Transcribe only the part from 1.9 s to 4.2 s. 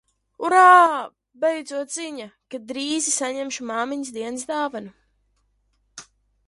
ziņa, ka drīzi saņemšu māmiņas